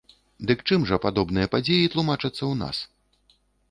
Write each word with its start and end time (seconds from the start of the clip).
Дык 0.51 0.63
чым 0.67 0.87
жа 0.87 0.95
ж 0.99 0.99
падобныя 1.05 1.51
падзеі 1.53 1.93
тлумачацца 1.97 2.37
ў 2.37 2.53
нас? 2.67 2.77